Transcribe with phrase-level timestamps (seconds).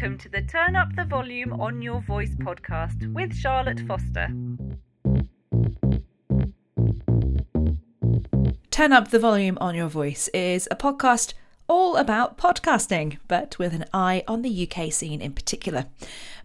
[0.00, 4.28] welcome to the Turn Up the Volume on Your Voice podcast with Charlotte Foster.
[8.70, 11.34] Turn Up the Volume on Your Voice is a podcast
[11.68, 15.84] all about podcasting, but with an eye on the UK scene in particular.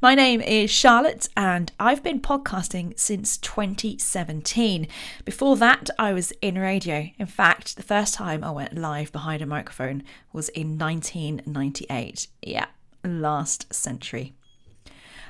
[0.02, 4.86] My name is Charlotte, and I've been podcasting since 2017.
[5.24, 7.08] Before that, I was in radio.
[7.18, 10.04] In fact, the first time I went live behind a microphone
[10.34, 12.28] was in 1998.
[12.42, 12.66] Yeah,
[13.08, 14.34] last century.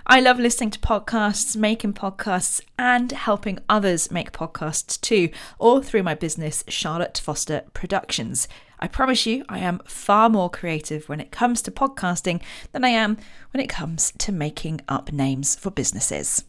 [0.07, 6.03] I love listening to podcasts, making podcasts, and helping others make podcasts too, all through
[6.03, 8.47] my business, Charlotte Foster Productions.
[8.79, 12.89] I promise you, I am far more creative when it comes to podcasting than I
[12.89, 13.17] am
[13.51, 16.43] when it comes to making up names for businesses.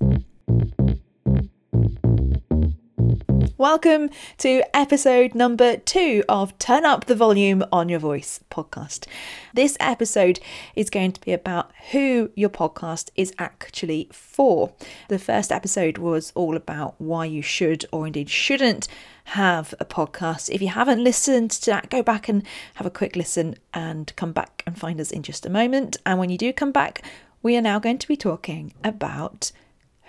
[3.59, 9.07] Welcome to episode number two of Turn Up the Volume on Your Voice podcast.
[9.55, 10.41] This episode
[10.75, 14.75] is going to be about who your podcast is actually for.
[15.09, 18.89] The first episode was all about why you should or indeed shouldn't
[19.25, 20.51] have a podcast.
[20.51, 22.43] If you haven't listened to that, go back and
[22.75, 25.97] have a quick listen and come back and find us in just a moment.
[26.05, 27.01] And when you do come back,
[27.43, 29.51] we are now going to be talking about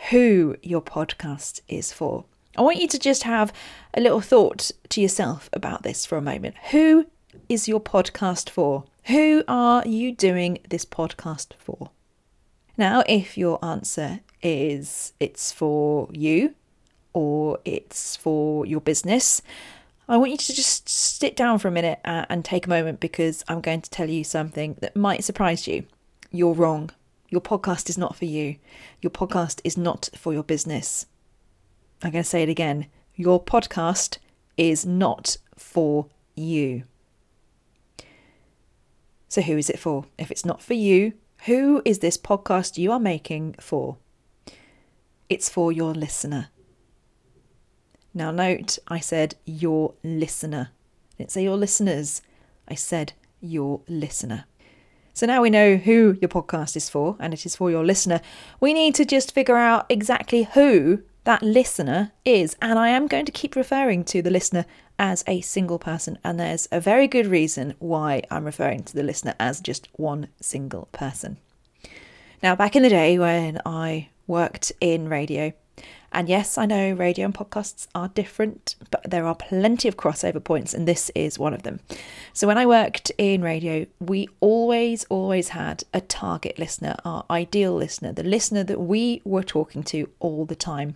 [0.09, 2.25] who your podcast is for.
[2.57, 3.53] I want you to just have
[3.93, 6.55] a little thought to yourself about this for a moment.
[6.71, 7.05] Who
[7.47, 8.85] is your podcast for?
[9.05, 11.91] Who are you doing this podcast for?
[12.75, 16.55] Now, if your answer is it's for you
[17.13, 19.43] or it's for your business,
[20.09, 22.99] I want you to just sit down for a minute uh, and take a moment
[22.99, 25.85] because I'm going to tell you something that might surprise you.
[26.31, 26.89] You're wrong.
[27.29, 28.55] Your podcast is not for you.
[29.01, 31.05] Your podcast is not for your business.
[32.01, 32.87] I'm going to say it again.
[33.15, 34.17] Your podcast
[34.55, 36.83] is not for you.
[39.29, 40.05] So, who is it for?
[40.17, 41.13] If it's not for you,
[41.45, 43.97] who is this podcast you are making for?
[45.29, 46.49] It's for your listener.
[48.13, 50.69] Now, note I said your listener.
[50.71, 52.21] I didn't say your listeners,
[52.67, 54.45] I said your listener.
[55.13, 58.21] So now we know who your podcast is for, and it is for your listener.
[58.59, 62.55] We need to just figure out exactly who that listener is.
[62.61, 64.63] And I am going to keep referring to the listener
[64.97, 66.17] as a single person.
[66.23, 70.29] And there's a very good reason why I'm referring to the listener as just one
[70.39, 71.35] single person.
[72.41, 75.51] Now, back in the day when I worked in radio,
[76.13, 80.41] and yes, I know radio and podcasts are different, but there are plenty of crossover
[80.41, 81.81] points, and this is one of them.
[82.31, 87.75] So, when I worked in radio, we always, always had a target listener, our ideal
[87.75, 90.95] listener, the listener that we were talking to all the time.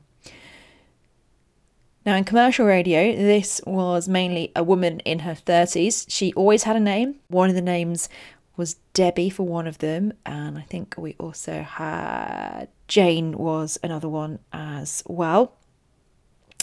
[2.06, 6.06] Now, in commercial radio, this was mainly a woman in her 30s.
[6.10, 7.16] She always had a name.
[7.28, 8.10] One of the names
[8.58, 14.10] was Debbie for one of them, and I think we also had Jane was another
[14.10, 15.54] one as well.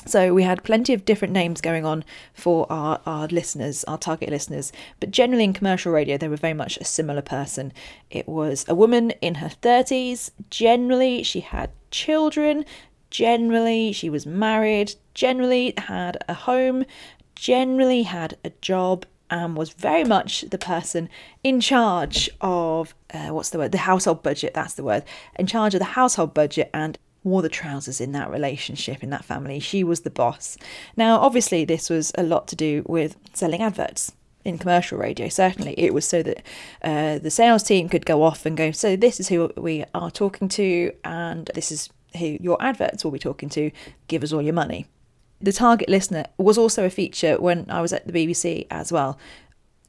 [0.07, 4.31] So we had plenty of different names going on for our, our listeners, our target
[4.31, 4.73] listeners.
[5.01, 7.73] But generally in commercial radio, they were very much a similar person.
[8.11, 10.31] It was a woman in her 30s.
[10.51, 12.65] Generally, she had children.
[13.11, 16.85] Generally, she was married, generally had a home,
[17.35, 21.09] generally had a job, and was very much the person
[21.45, 23.73] in charge of uh, what's the word?
[23.73, 25.05] The household budget, that's the word.
[25.39, 29.25] In charge of the household budget and wore the trousers in that relationship, in that
[29.25, 29.61] family.
[29.61, 30.57] She was the boss.
[30.97, 34.13] Now, obviously, this was a lot to do with selling adverts
[34.45, 35.29] in commercial radio.
[35.29, 36.43] Certainly, it was so that
[36.83, 40.11] uh, the sales team could go off and go, So, this is who we are
[40.11, 43.71] talking to, and this is who your adverts will be talking to,
[44.07, 44.87] give us all your money.
[45.41, 49.19] The target listener was also a feature when I was at the BBC as well.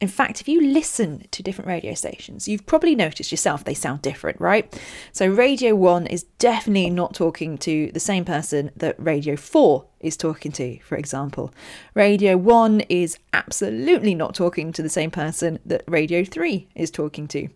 [0.00, 4.00] In fact, if you listen to different radio stations, you've probably noticed yourself they sound
[4.00, 4.80] different, right?
[5.12, 10.16] So, Radio 1 is definitely not talking to the same person that Radio 4 is
[10.16, 11.52] talking to, for example.
[11.94, 17.28] Radio 1 is absolutely not talking to the same person that Radio 3 is talking
[17.28, 17.48] to.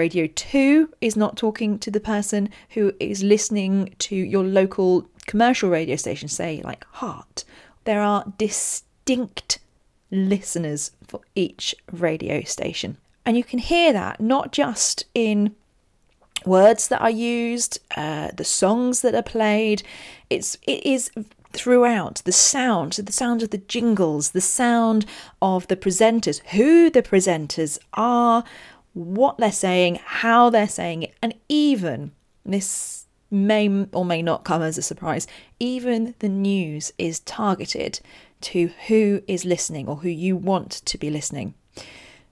[0.00, 5.68] Radio 2 is not talking to the person who is listening to your local commercial
[5.68, 7.44] radio station, say like Heart.
[7.84, 9.58] There are distinct
[10.10, 12.96] listeners for each radio station.
[13.26, 15.54] And you can hear that not just in
[16.46, 19.82] words that are used, uh, the songs that are played.
[20.30, 21.10] It's it is
[21.52, 25.04] throughout the sound, the sound of the jingles, the sound
[25.42, 28.44] of the presenters, who the presenters are,
[28.92, 32.12] what they're saying, how they're saying it, and even
[32.44, 35.26] this may or may not come as a surprise,
[35.58, 38.00] even the news is targeted
[38.40, 41.54] to who is listening or who you want to be listening.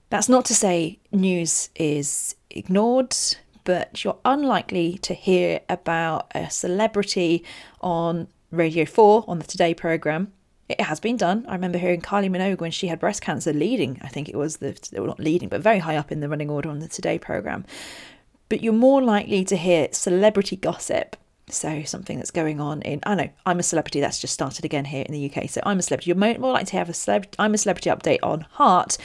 [0.09, 3.15] That's not to say news is ignored,
[3.63, 7.43] but you're unlikely to hear about a celebrity
[7.81, 10.33] on Radio 4 on the Today programme.
[10.69, 11.45] It has been done.
[11.47, 14.57] I remember hearing Kylie Minogue when she had breast cancer leading, I think it was
[14.57, 17.17] the, well, not leading, but very high up in the running order on the Today
[17.17, 17.65] programme.
[18.49, 21.15] But you're more likely to hear celebrity gossip
[21.51, 24.85] so something that's going on in I know I'm a celebrity that's just started again
[24.85, 25.49] here in the UK.
[25.49, 26.09] So I'm a celebrity.
[26.09, 27.35] You're more, more likely to have a celebrity.
[27.39, 28.97] I'm a celebrity update on Heart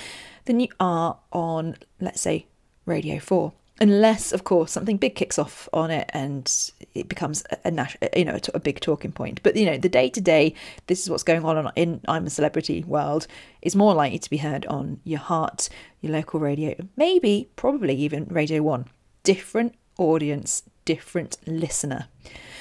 [0.45, 2.47] than you are on let's say
[2.87, 7.71] Radio Four, unless of course something big kicks off on it and it becomes a,
[8.17, 9.41] you know a, a big talking point.
[9.43, 10.55] But you know the day to day,
[10.87, 13.27] this is what's going on in I'm a celebrity world
[13.63, 15.69] is more likely to be heard on your Heart,
[16.01, 18.87] your local radio, maybe probably even Radio One.
[19.23, 22.09] Different audience, different listener.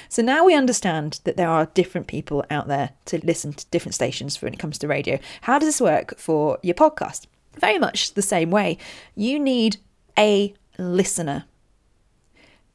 [0.08, 3.94] So now we understand that there are different people out there to listen to different
[3.94, 5.18] stations when it comes to radio.
[5.42, 7.26] How does this work for your podcast?
[7.58, 8.78] Very much the same way.
[9.14, 9.78] You need
[10.18, 11.44] a listener.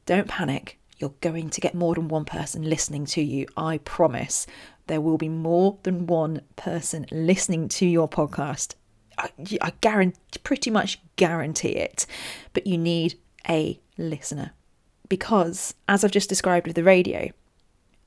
[0.06, 0.78] Don't panic.
[0.98, 3.46] You're going to get more than one person listening to you.
[3.56, 4.46] I promise.
[4.86, 8.74] There will be more than one person listening to your podcast.
[9.16, 9.30] I,
[9.62, 12.06] I guarantee, pretty much guarantee it.
[12.52, 13.18] But you need
[13.48, 14.52] a listener
[15.08, 17.30] because, as I've just described with the radio,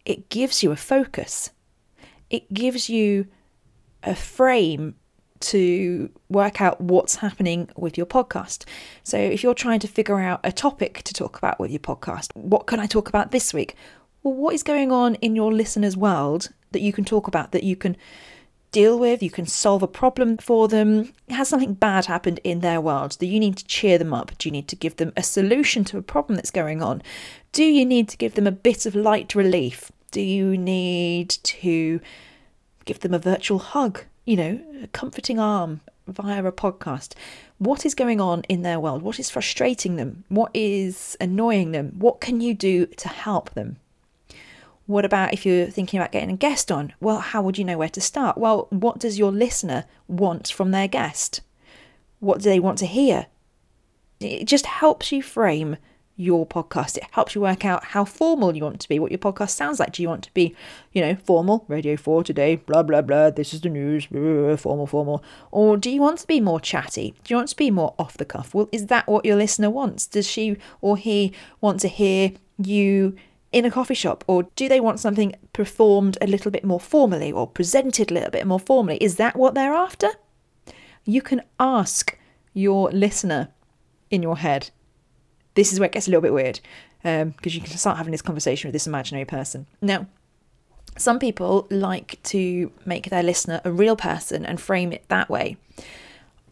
[0.06, 1.51] it gives you a focus.
[2.30, 3.28] It gives you
[4.04, 4.96] a frame
[5.44, 8.66] to work out what's happening with your podcast.
[9.04, 12.36] So, if you're trying to figure out a topic to talk about with your podcast,
[12.36, 13.75] what can I talk about this week?
[14.24, 17.63] Well, what is going on in your listeners' world that you can talk about, that
[17.63, 17.98] you can
[18.72, 21.13] deal with, you can solve a problem for them.
[21.30, 23.18] Has something bad happened in their world?
[23.19, 24.38] Do you need to cheer them up?
[24.38, 27.01] Do you need to give them a solution to a problem that's going on?
[27.51, 29.92] Do you need to give them a bit of light relief?
[30.12, 32.01] Do you need to
[32.86, 34.04] give them a virtual hug?
[34.25, 37.14] You know, a comforting arm via a podcast.
[37.58, 39.02] What is going on in their world?
[39.02, 40.24] What is frustrating them?
[40.30, 41.94] What is annoying them?
[41.98, 43.78] What can you do to help them?
[44.86, 46.94] What about if you're thinking about getting a guest on?
[47.00, 48.38] Well, how would you know where to start?
[48.38, 51.42] Well, what does your listener want from their guest?
[52.20, 53.28] What do they want to hear?
[54.20, 55.78] It just helps you frame
[56.15, 56.98] your podcast.
[56.98, 59.80] It helps you work out how formal you want to be, what your podcast sounds
[59.80, 59.94] like.
[59.94, 60.56] Do you want to be,
[60.92, 64.88] you know, formal, Radio 4 today, blah, blah, blah, this is the news, blah, formal,
[64.88, 65.24] formal?
[65.51, 67.15] Or do you want to be more chatty?
[67.24, 68.54] Do you want to be more off the cuff?
[68.54, 70.06] Well, is that what your listener wants?
[70.06, 73.15] Does she or he want to hear you
[73.51, 74.24] in a coffee shop?
[74.27, 78.31] Or do they want something performed a little bit more formally or presented a little
[78.31, 78.98] bit more formally?
[78.98, 80.10] Is that what they're after?
[81.06, 82.18] You can ask
[82.54, 83.50] your listener
[84.10, 84.69] in your head.
[85.56, 86.60] This is where it gets a little bit weird
[87.02, 89.68] because um, you can start having this conversation with this imaginary person.
[89.82, 90.08] Now,
[90.98, 95.58] some people like to make their listener a real person and frame it that way.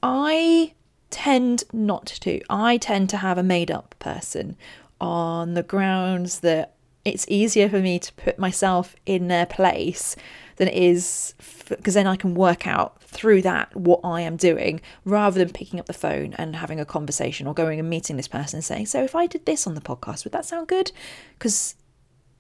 [0.04, 0.74] I
[1.10, 2.42] tend not to.
[2.50, 4.58] I tend to have a made up person
[5.00, 6.74] on the grounds that
[7.04, 10.16] it's easier for me to put myself in their place
[10.58, 11.34] than it is
[11.68, 15.80] because then I can work out through that what I am doing rather than picking
[15.80, 18.86] up the phone and having a conversation or going and meeting this person and saying,
[18.88, 20.92] So if I did this on the podcast, would that sound good?
[21.38, 21.76] Because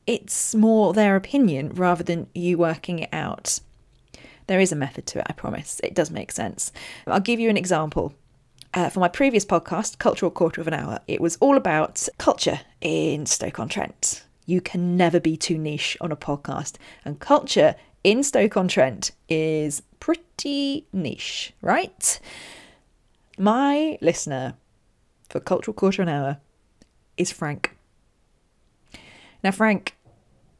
[0.07, 3.59] it's more their opinion rather than you working it out.
[4.47, 5.79] There is a method to it, I promise.
[5.83, 6.71] It does make sense.
[7.05, 8.13] I'll give you an example.
[8.73, 12.61] Uh, for my previous podcast, Cultural Quarter of an Hour, it was all about culture
[12.79, 14.23] in Stoke-on-Trent.
[14.45, 16.75] You can never be too niche on a podcast.
[17.05, 22.19] And culture in Stoke on Trent is pretty niche, right?
[23.37, 24.55] My listener
[25.29, 26.37] for Cultural Quarter an Hour
[27.15, 27.77] is Frank.
[29.41, 29.95] Now, Frank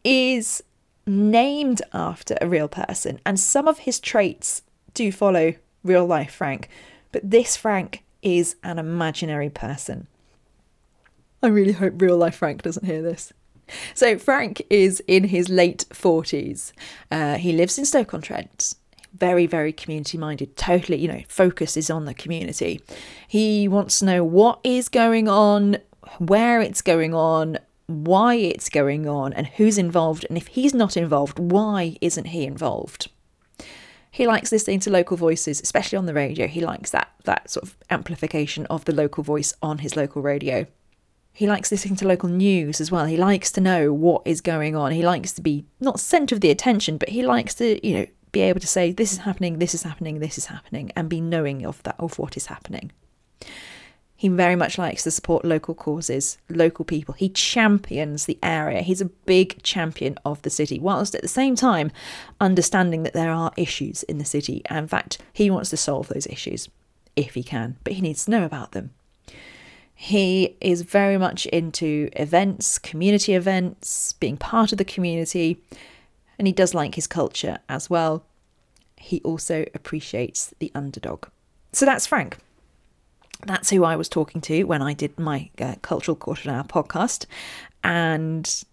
[0.06, 0.64] is
[1.06, 4.62] named after a real person, and some of his traits
[4.94, 6.70] do follow real life Frank,
[7.12, 10.08] but this Frank is an imaginary person.
[11.44, 13.34] I really hope real life Frank doesn't hear this.
[13.96, 16.72] So Frank is in his late 40s.
[17.10, 18.76] Uh, he lives in Stoke-on-Trent.
[19.18, 22.82] Very, very community minded, totally, you know, focus is on the community.
[23.27, 25.77] He wants to know what is going on,
[26.18, 30.25] where it's going on, why it's going on, and who's involved.
[30.30, 33.10] And if he's not involved, why isn't he involved?
[34.12, 36.48] He likes listening to local voices, especially on the radio.
[36.48, 40.65] He likes that that sort of amplification of the local voice on his local radio.
[41.34, 43.06] He likes listening to local news as well.
[43.06, 44.91] He likes to know what is going on.
[44.91, 48.06] He likes to be not centre of the attention, but he likes to, you know,
[48.32, 51.22] be able to say, this is happening, this is happening, this is happening, and be
[51.22, 52.92] knowing of that of what is happening.
[54.16, 57.16] He very much likes to support local causes, local people.
[57.16, 58.84] He champions the area.
[58.84, 61.92] He's a big champion of the city, whilst at the same time
[62.40, 64.62] understanding that there are issues in the city.
[64.68, 66.70] And in fact, he wants to solve those issues
[67.16, 68.92] if he can, but he needs to know about them.
[69.96, 75.62] He is very much into events, community events, being part of the community,
[76.42, 78.26] and he does like his culture as well.
[78.98, 81.28] He also appreciates the underdog.
[81.72, 82.36] So that's Frank.
[83.46, 87.28] That's who I was talking to when I did my uh, Cultural Quarter Hour podcast.
[87.84, 88.64] And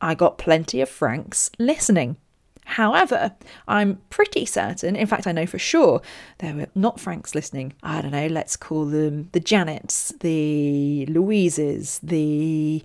[0.00, 2.16] I got plenty of Franks listening.
[2.64, 3.32] However,
[3.68, 6.00] I'm pretty certain, in fact, I know for sure,
[6.38, 7.74] there were not Franks listening.
[7.82, 12.82] I don't know, let's call them the Janets, the Louises, the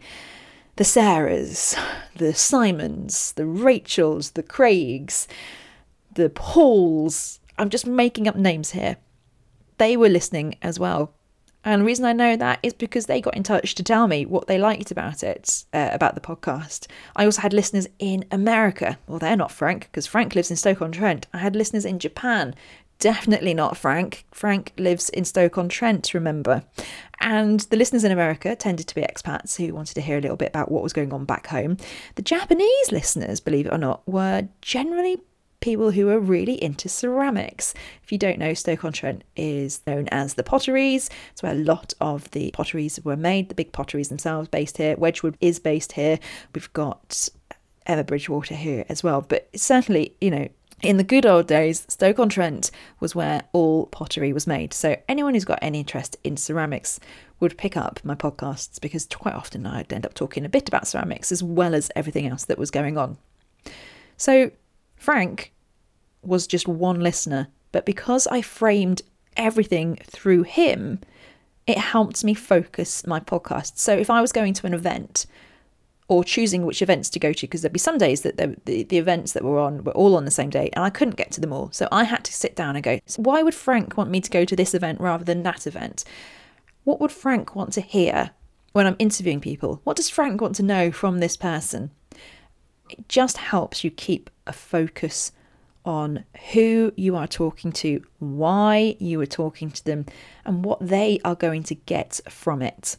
[0.75, 1.77] the Sarahs,
[2.15, 5.27] the Simons, the Rachels, the Craigs,
[6.13, 7.39] the Pauls.
[7.57, 8.97] I'm just making up names here.
[9.77, 11.13] They were listening as well.
[11.63, 14.25] And the reason I know that is because they got in touch to tell me
[14.25, 16.87] what they liked about it, uh, about the podcast.
[17.15, 18.97] I also had listeners in America.
[19.05, 21.27] Well, they're not Frank, because Frank lives in Stoke-on-Trent.
[21.33, 22.55] I had listeners in Japan.
[23.01, 24.25] Definitely not Frank.
[24.31, 26.63] Frank lives in Stoke-on-Trent, remember.
[27.19, 30.37] And the listeners in America tended to be expats who wanted to hear a little
[30.37, 31.77] bit about what was going on back home.
[32.13, 35.19] The Japanese listeners, believe it or not, were generally
[35.61, 37.73] people who are really into ceramics.
[38.03, 41.09] If you don't know, Stoke-on-Trent is known as the potteries.
[41.31, 44.95] It's where a lot of the potteries were made, the big potteries themselves based here.
[44.95, 46.19] Wedgwood is based here.
[46.53, 47.29] We've got
[47.87, 49.21] Emma Bridgewater here as well.
[49.21, 50.47] But certainly, you know,
[50.81, 54.73] in the good old days, Stoke on Trent was where all pottery was made.
[54.73, 56.99] So anyone who's got any interest in ceramics
[57.39, 60.87] would pick up my podcasts because quite often I'd end up talking a bit about
[60.87, 63.17] ceramics as well as everything else that was going on.
[64.17, 64.51] So
[64.95, 65.51] Frank
[66.21, 69.01] was just one listener, but because I framed
[69.35, 70.99] everything through him,
[71.65, 73.77] it helped me focus my podcast.
[73.77, 75.25] So if I was going to an event
[76.11, 78.97] or choosing which events to go to, because there'd be some days that the, the
[78.97, 81.39] events that were on were all on the same day and I couldn't get to
[81.39, 81.69] them all.
[81.71, 84.29] So I had to sit down and go, so why would Frank want me to
[84.29, 86.03] go to this event rather than that event?
[86.83, 88.31] What would Frank want to hear
[88.73, 89.79] when I'm interviewing people?
[89.85, 91.91] What does Frank want to know from this person?
[92.89, 95.31] It just helps you keep a focus
[95.85, 100.07] on who you are talking to, why you are talking to them,
[100.43, 102.97] and what they are going to get from it.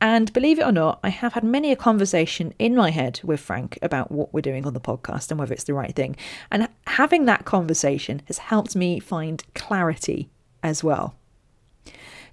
[0.00, 3.40] And believe it or not, I have had many a conversation in my head with
[3.40, 6.16] Frank about what we're doing on the podcast and whether it's the right thing.
[6.50, 10.30] And having that conversation has helped me find clarity
[10.62, 11.14] as well.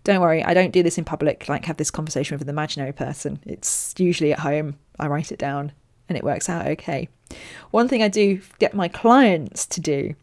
[0.06, 2.94] Don't worry, I don't do this in public, like have this conversation with an imaginary
[2.94, 3.40] person.
[3.46, 5.74] It's usually at home, I write it down,
[6.08, 7.10] and it works out okay.
[7.72, 10.16] One thing I do get my clients to do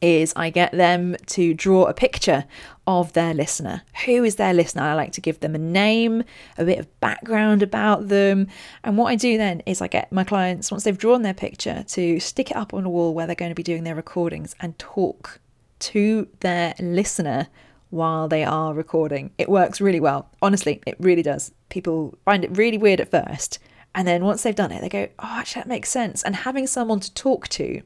[0.00, 2.44] is I get them to draw a picture
[2.86, 3.82] of their listener.
[4.04, 4.82] Who is their listener?
[4.82, 6.22] I like to give them a name,
[6.58, 8.48] a bit of background about them.
[8.84, 11.84] And what I do then is I get my clients, once they've drawn their picture,
[11.88, 14.54] to stick it up on a wall where they're going to be doing their recordings
[14.60, 15.40] and talk
[15.78, 17.48] to their listener
[17.90, 19.30] while they are recording.
[19.38, 20.28] It works really well.
[20.42, 21.52] Honestly, it really does.
[21.68, 23.58] People find it really weird at first
[23.96, 26.22] and then once they've done it, they go, oh, actually, that makes sense.
[26.22, 27.80] And having someone to talk to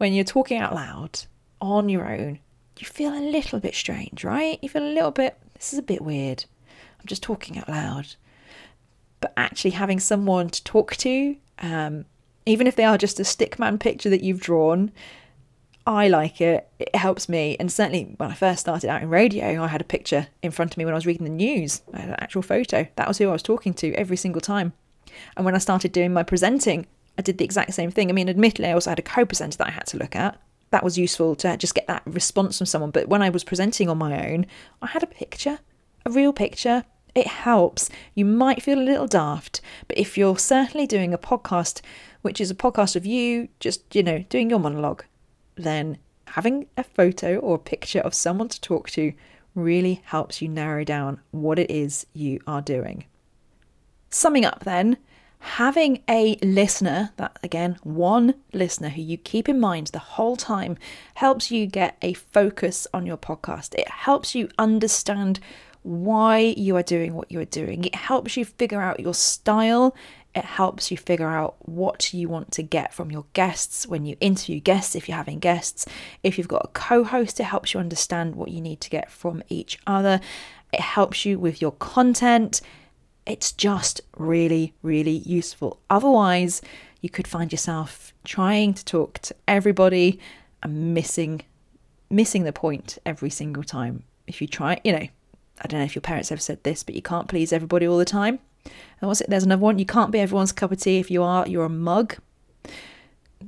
[0.00, 1.20] when you're talking out loud
[1.60, 2.38] on your own,
[2.78, 4.58] you feel a little bit strange, right?
[4.62, 6.46] You feel a little bit, this is a bit weird.
[6.98, 8.14] I'm just talking out loud.
[9.20, 12.06] But actually, having someone to talk to, um,
[12.46, 14.90] even if they are just a stickman picture that you've drawn,
[15.86, 16.66] I like it.
[16.78, 17.58] It helps me.
[17.60, 20.72] And certainly when I first started out in radio, I had a picture in front
[20.72, 21.82] of me when I was reading the news.
[21.92, 22.88] I had an actual photo.
[22.96, 24.72] That was who I was talking to every single time.
[25.36, 26.86] And when I started doing my presenting,
[27.20, 28.08] I did the exact same thing.
[28.08, 30.40] I mean, admittedly, I also had a co presenter that I had to look at.
[30.70, 32.92] That was useful to just get that response from someone.
[32.92, 34.46] But when I was presenting on my own,
[34.80, 35.58] I had a picture,
[36.06, 36.84] a real picture.
[37.14, 37.90] It helps.
[38.14, 41.82] You might feel a little daft, but if you're certainly doing a podcast,
[42.22, 45.04] which is a podcast of you just, you know, doing your monologue,
[45.56, 45.98] then
[46.28, 49.12] having a photo or a picture of someone to talk to
[49.54, 53.04] really helps you narrow down what it is you are doing.
[54.08, 54.96] Summing up then,
[55.40, 60.76] having a listener, that again, one listener who you keep in mind the whole time,
[61.14, 63.74] helps you get a focus on your podcast.
[63.74, 65.40] It helps you understand
[65.82, 67.84] why you are doing what you are doing.
[67.84, 69.96] It helps you figure out your style.
[70.34, 74.16] It helps you figure out what you want to get from your guests when you
[74.20, 75.86] interview guests, if you're having guests.
[76.22, 79.10] If you've got a co host, it helps you understand what you need to get
[79.10, 80.20] from each other.
[80.72, 82.60] It helps you with your content.
[83.30, 85.78] It's just really, really useful.
[85.88, 86.60] Otherwise,
[87.00, 90.18] you could find yourself trying to talk to everybody
[90.64, 91.42] and missing
[92.10, 94.02] missing the point every single time.
[94.26, 95.06] If you try, you know,
[95.60, 97.98] I don't know if your parents ever said this, but you can't please everybody all
[97.98, 98.40] the time.
[98.64, 99.30] And what's it?
[99.30, 99.78] There's another one.
[99.78, 100.98] You can't be everyone's cup of tea.
[100.98, 102.16] If you are, you're a mug.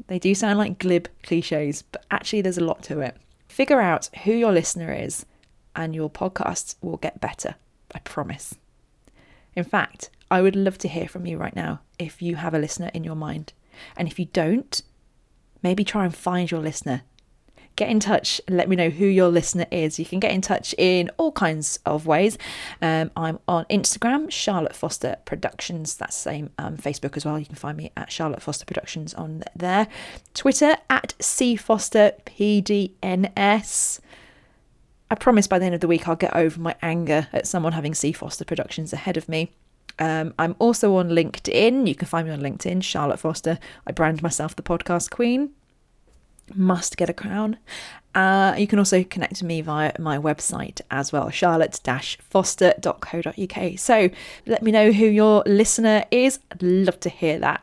[0.07, 3.17] They do sound like glib cliches, but actually, there's a lot to it.
[3.49, 5.27] Figure out who your listener is,
[5.75, 7.57] and your podcast will get better
[7.93, 8.55] I promise.
[9.55, 12.59] In fact, I would love to hear from you right now if you have a
[12.59, 13.53] listener in your mind.
[13.97, 14.83] And if you don't,
[15.63, 17.03] maybe try and find your listener
[17.77, 19.99] get in touch and let me know who your listener is.
[19.99, 22.37] You can get in touch in all kinds of ways.
[22.81, 25.97] Um, I'm on Instagram, Charlotte Foster Productions.
[25.97, 27.39] That's the same um, Facebook as well.
[27.39, 29.89] You can find me at Charlotte Foster Productions on there.
[30.35, 34.01] Twitter at C Foster PDNS.
[35.13, 37.75] I promise by the end of the week I'll get over my anger at someone
[37.75, 39.53] having C Foster Productions ahead of me.
[39.99, 41.87] Um, I'm also on LinkedIn.
[41.87, 43.59] You can find me on LinkedIn, Charlotte Foster.
[43.87, 45.51] I brand myself the podcast queen
[46.55, 47.59] must get a crown.
[48.15, 53.79] Uh, you can also connect to me via my website as well, charlotte-foster.co.uk.
[53.79, 54.11] So
[54.47, 56.39] let me know who your listener is.
[56.51, 57.63] I'd love to hear that.